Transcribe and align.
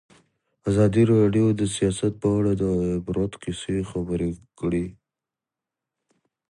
ازادي 0.69 1.03
راډیو 1.13 1.47
د 1.59 1.61
سیاست 1.75 2.13
په 2.21 2.27
اړه 2.37 2.51
د 2.61 2.63
عبرت 2.95 3.31
کیسې 3.43 3.77
خبر 3.89 4.21
کړي. 4.59 4.85